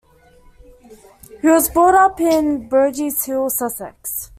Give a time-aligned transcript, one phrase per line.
[1.43, 4.29] He was brought up in Burgess Hill, Sussex.